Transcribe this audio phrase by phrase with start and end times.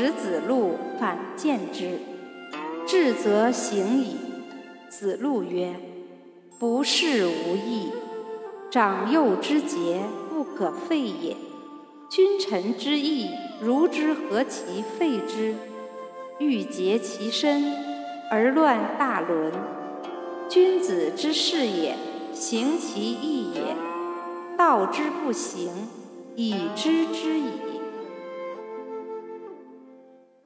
[0.00, 1.98] 使子路反见之，
[2.86, 4.16] 至则行矣。
[4.88, 5.74] 子路曰，
[6.56, 7.88] 不是无益，
[8.70, 11.36] 长幼之节不可废也。
[12.08, 13.28] 君臣之义，
[13.60, 15.56] 如之何其废之？
[16.38, 17.64] 欲竭其身
[18.30, 19.52] 而乱大伦。
[20.48, 21.96] 君子之事也，
[22.32, 23.74] 行其义也。
[24.56, 25.72] 道之不行，
[26.36, 27.37] 以知之。